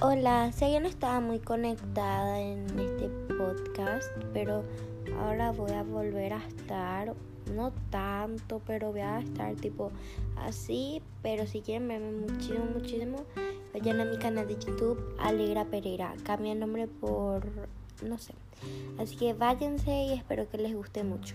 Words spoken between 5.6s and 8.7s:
a volver a estar, no tanto,